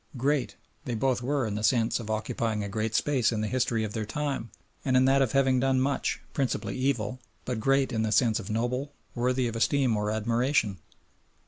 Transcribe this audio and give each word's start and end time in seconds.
"Great" 0.17 0.55
they 0.85 0.95
both 0.95 1.21
were 1.21 1.45
in 1.45 1.53
the 1.53 1.61
sense 1.63 1.99
of 1.99 2.09
occupying 2.09 2.63
a 2.63 2.67
great 2.67 2.95
space 2.95 3.31
in 3.31 3.41
the 3.41 3.47
history 3.47 3.83
of 3.83 3.93
their 3.93 4.03
time 4.03 4.49
and 4.83 4.97
in 4.97 5.05
that 5.05 5.21
of 5.21 5.33
having 5.33 5.59
done 5.59 5.79
much, 5.79 6.19
principally 6.33 6.75
evil, 6.75 7.19
but 7.45 7.59
"great" 7.59 7.93
in 7.93 8.01
the 8.01 8.11
sense 8.11 8.39
of 8.39 8.49
noble, 8.49 8.93
worthy 9.13 9.47
of 9.47 9.55
esteem 9.55 9.95
or 9.95 10.09
admiration! 10.09 10.79